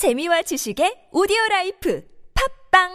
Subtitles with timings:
[0.00, 2.02] 재미와 지식의 오디오 라이프
[2.72, 2.88] 팟빵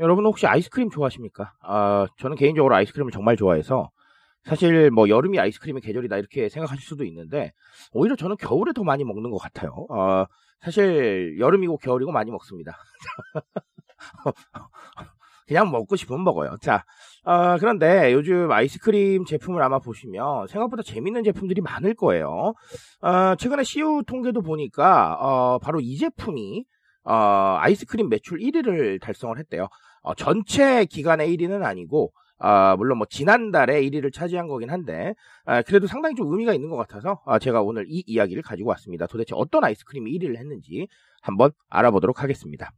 [0.00, 1.52] 여러분 혹시 아이스크림 좋아하십니까?
[1.60, 3.92] 아, 저는 개인적으로 아이스크림을 정말 좋아해서
[4.42, 7.52] 사실 뭐 여름이 아이스크림의 계절이다 이렇게 생각하실 수도 있는데
[7.92, 9.86] 오히려 저는 겨울에 더 많이 먹는 것 같아요.
[9.90, 10.26] 아,
[10.62, 12.76] 사실 여름이고 겨울이고 많이 먹습니다.
[15.46, 16.56] 그냥 먹고 싶으면 먹어요.
[16.62, 16.84] 자,
[17.24, 22.54] 아, 그런데 요즘 아이스크림 제품을 아마 보시면 생각보다 재밌는 제품들이 많을 거예요.
[23.00, 26.64] 아, 최근에 CU 통계도 보니까 어, 바로 이 제품이
[27.04, 29.66] 어, 아이스크림 매출 1위를 달성을 했대요.
[30.02, 32.12] 어, 전체 기간의 1위는 아니고
[32.44, 36.76] 아, 물론 뭐 지난달에 1위를 차지한 거긴 한데 아, 그래도 상당히 좀 의미가 있는 것
[36.76, 39.06] 같아서 아, 제가 오늘 이 이야기를 가지고 왔습니다.
[39.06, 40.88] 도대체 어떤 아이스크림이 1위를 했는지
[41.20, 42.72] 한번 알아보도록 하겠습니다.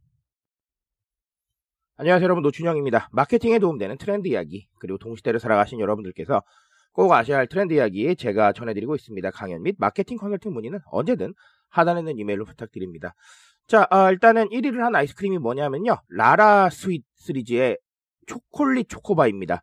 [1.97, 3.09] 안녕하세요 여러분 노준영입니다.
[3.11, 6.43] 마케팅에 도움되는 트렌드 이야기 그리고 동시대를 살아가신 여러분들께서
[6.91, 9.31] 꼭 아셔야 할 트렌드 이야기 제가 전해드리고 있습니다.
[9.31, 11.33] 강연 및 마케팅 컨설팅 문의는 언제든
[11.69, 13.15] 하단에 있는 이메일로 부탁드립니다.
[13.67, 15.97] 자, 어, 일단은 1위를 한 아이스크림이 뭐냐면요.
[16.09, 17.79] 라라 스윗 시리즈의
[18.25, 19.61] 초콜릿 초코바입니다.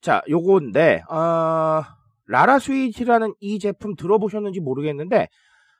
[0.00, 1.82] 자, 요건데, 어,
[2.26, 5.28] 라라 스윗이라는 이 제품 들어보셨는지 모르겠는데,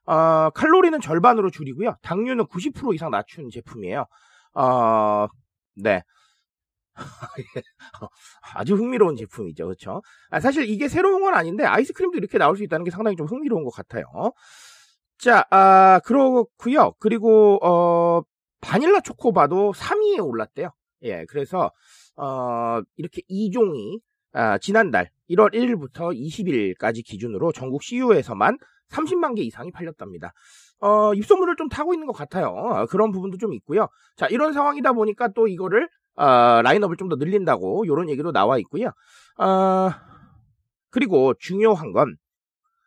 [0.06, 1.96] 어, 칼로리는 절반으로 줄이고요.
[2.02, 4.06] 당류는 90% 이상 낮춘 제품이에요.
[4.54, 5.26] 어,
[5.76, 6.02] 네.
[8.54, 9.66] 아주 흥미로운 제품이죠.
[9.66, 10.02] 그렇죠?
[10.30, 13.64] 아, 사실 이게 새로운 건 아닌데 아이스크림도 이렇게 나올 수 있다는 게 상당히 좀 흥미로운
[13.64, 14.04] 것 같아요.
[15.18, 16.92] 자, 아, 그렇고요.
[17.00, 18.22] 그리고 어
[18.60, 20.70] 바닐라 초코바도 3위에 올랐대요.
[21.02, 21.70] 예, 그래서
[22.16, 24.00] 어 이렇게 2종이
[24.32, 28.58] 아, 지난달 1월 1일부터 20일까지 기준으로 전국 CU에서만
[28.90, 30.32] 30만 개 이상이 팔렸답니다.
[30.80, 32.46] 어, 입소문을 좀 타고 있는 것 같아요.
[32.48, 33.88] 어, 그런 부분도 좀 있고요.
[34.16, 38.88] 자, 이런 상황이다 보니까 또 이거를 어, 라인업을 좀 더 늘린다고 이런 얘기도 나와 있고요.
[39.38, 39.90] 어,
[40.90, 42.16] 그리고 중요한 건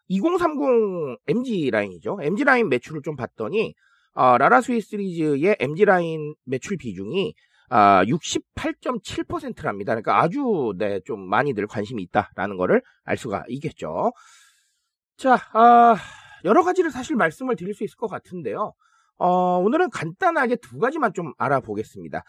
[0.08, 2.20] 2030 MG 라인이죠.
[2.22, 3.74] MG 라인 매출을 좀 봤더니
[4.14, 7.34] 어, 라라 스윗 시리즈의 MZ 라인 매출 비중이
[7.74, 9.94] 아, 68.7%랍니다.
[9.94, 14.12] 그러니까 아주 네, 좀 많이들 관심이 있다라는 거를 알 수가 있겠죠.
[15.16, 15.96] 자, 아,
[16.44, 18.74] 여러 가지를 사실 말씀을 드릴 수 있을 것 같은데요.
[19.18, 22.24] 어, 오늘은 간단하게 두 가지만 좀 알아보겠습니다.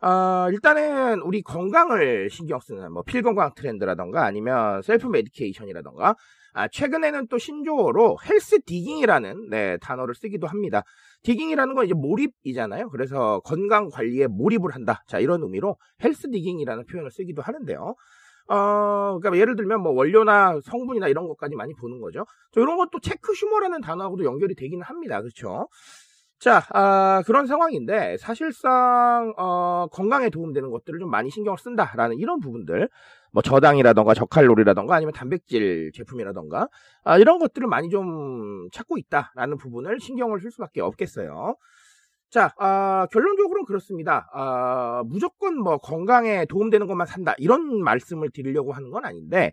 [0.00, 6.14] 어, 일단은 우리 건강을 신경 쓰는 뭐 필건강 트렌드라던가 아니면 self medication이라던가
[6.54, 10.82] 아, 최근에는 또 신조어로 health digging이라는 네, 단어를 쓰기도 합니다.
[11.22, 12.90] digging이라는 건 이제 몰입이잖아요.
[12.90, 15.02] 그래서 건강 관리에 몰입을 한다.
[15.06, 17.94] 자, 이런 의미로 health digging이라는 표현을 쓰기도 하는데요.
[18.48, 22.24] 어, 그러니까 예를 들면 뭐 원료나 성분이나 이런 것까지 많이 보는 거죠.
[22.52, 25.20] 저 이런 것도 checksumer라는 단어하고도 연결이 되기는 합니다.
[25.20, 25.68] 그렇죠?
[26.38, 32.88] 자, 아, 그런 상황인데 사실상 어, 건강에 도움되는 것들을 좀 많이 신경을 쓴다라는 이런 부분들,
[33.32, 36.68] 뭐 저당이라던가 저칼로리라던가 아니면 단백질 제품이라던가
[37.02, 41.56] 아, 이런 것들을 많이 좀 찾고 있다라는 부분을 신경을 쓸 수밖에 없겠어요.
[42.30, 44.28] 자, 아, 결론적으로는 그렇습니다.
[44.34, 49.52] 아, 무조건 뭐 건강에 도움되는 것만 산다 이런 말씀을 드리려고 하는 건 아닌데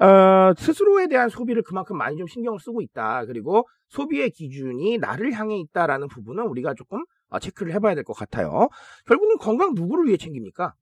[0.00, 3.24] 어, 스스로에 대한 소비를 그만큼 많이 좀 신경을 쓰고 있다.
[3.26, 8.68] 그리고 소비의 기준이 나를 향해 있다라는 부분은 우리가 조금 어, 체크를 해봐야 될 것 같아요.
[9.06, 10.74] 결국은 건강 누구를 위해 챙깁니까?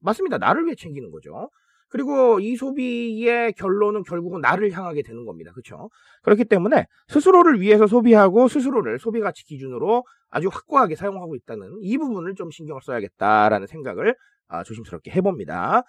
[0.00, 0.38] 맞습니다.
[0.38, 1.50] 나를 위해 챙기는 거죠.
[1.94, 5.52] 그리고 이 소비의 결론은 결국은 나를 향하게 되는 겁니다.
[5.52, 5.90] 그렇죠?
[6.22, 12.34] 그렇기 때문에 스스로를 위해서 소비하고 스스로를 소비 가치 기준으로 아주 확고하게 사용하고 있다는 이 부분을
[12.34, 14.16] 좀 신경을 써야겠다라는 생각을
[14.48, 15.84] 아, 조심스럽게 해봅니다.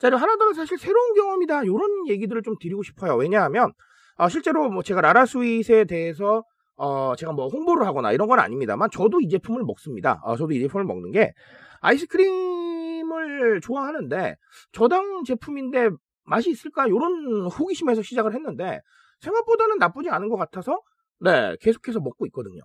[0.00, 1.62] 자, 하나 더는 사실 새로운 경험이다.
[1.62, 3.14] 이런 얘기들을 좀 드리고 싶어요.
[3.14, 3.72] 왜냐하면
[4.16, 6.42] 아, 실제로 뭐 제가 라라 스윗에 대해서
[6.74, 10.20] 어, 제가 뭐 홍보를 하거나 이런 건 아닙니다만 저도 이 제품을 먹습니다.
[10.24, 11.34] 어, 저도 이 제품을 먹는 게
[11.82, 12.75] 아이스크림
[13.12, 14.36] 을 좋아하는데
[14.72, 15.90] 저당 제품인데
[16.24, 18.80] 맛이 있을까 이런 호기심에서 시작을 했는데
[19.20, 20.80] 생각보다는 나쁘지 않은 것 같아서
[21.20, 22.60] 네 계속해서 먹고 있거든요.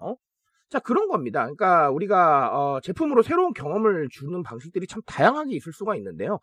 [0.70, 1.42] 자 그런 겁니다.
[1.42, 6.40] 그러니까 우리가 어, 제품으로 새로운 경험을 주는 방식들이 참 다양하게 있을 수가 있는데요.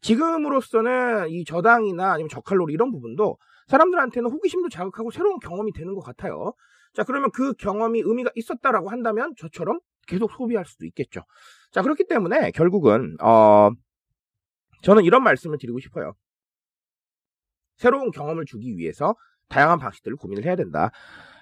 [0.00, 6.52] 지금으로서는 이 저당이나 아니면 저칼로리 이런 부분도 사람들한테는 호기심도 자극하고 새로운 경험이 되는 것 같아요.
[6.92, 9.78] 자 그러면 그 경험이 의미가 있었다라고 한다면 저처럼
[10.08, 11.22] 계속 소비할 수도 있겠죠.
[11.72, 13.70] 자, 그렇기 때문에 결국은, 어,
[14.82, 16.14] 저는 이런 말씀을 드리고 싶어요.
[17.76, 19.14] 새로운 경험을 주기 위해서
[19.48, 20.90] 다양한 방식들을 고민을 해야 된다.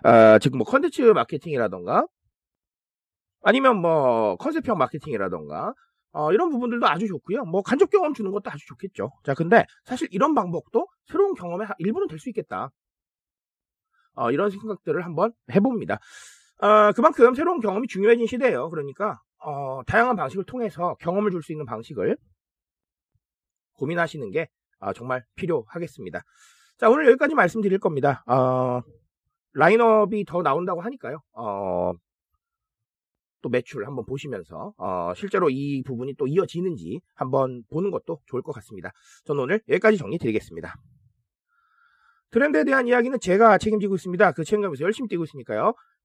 [0.04, 2.06] 어, 즉, 뭐, 컨텐츠 마케팅이라던가,
[3.42, 5.74] 아니면 뭐, 컨셉형 마케팅이라던가,
[6.12, 7.44] 어, 이런 부분들도 아주 좋고요.
[7.44, 9.12] 뭐, 간접 경험 주는 것도 아주 좋겠죠.
[9.24, 12.70] 자, 근데 사실 이런 방법도 새로운 경험의 일부는 될 수 있겠다.
[14.14, 15.98] 어, 이런 생각들을 한번 해봅니다.
[16.58, 18.70] 어, 그만큼 새로운 경험이 중요해진 시대예요.
[18.70, 22.16] 그러니까 어, 다양한 방식을 통해서 경험을 줄 수 있는 방식을
[23.74, 24.48] 고민하시는 게
[24.80, 26.22] 어, 정말 필요하겠습니다.
[26.78, 28.22] 자, 오늘 여기까지 말씀드릴 겁니다.
[28.26, 28.80] 어,
[29.54, 31.20] 라인업이 더 나온다고 하니까요.
[31.32, 31.92] 어,
[33.42, 38.52] 또 매출 한번 보시면서 어, 실제로 이 부분이 또 이어지는지 한번 보는 것도 좋을 것
[38.52, 38.90] 같습니다.
[39.24, 40.74] 저는 오늘 여기까지 정리 드리겠습니다.
[42.30, 44.32] 트렌드에 대한 이야기는 제가 책임지고 있습니다.
[44.32, 45.74] 그 책임감에서 열심히 뛰고 있으니까요.